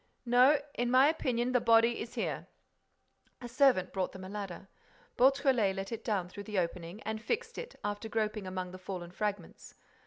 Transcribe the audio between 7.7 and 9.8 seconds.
after groping among the fallen fragments.